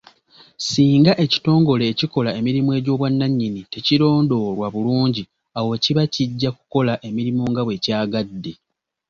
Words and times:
Singa 0.67 1.11
ekitongole 1.23 1.83
ekikola 1.91 2.29
emirimu 2.39 2.69
egy'obwannannyini 2.77 3.61
tekirondoolwa 3.73 4.67
bulungi, 4.73 5.23
awo 5.57 5.73
kiba 5.83 6.03
kijja 6.13 6.49
kukola 6.57 6.93
emirimu 7.07 7.43
nga 7.49 7.61
bwe 7.63 7.81
kyagadde. 7.83 8.53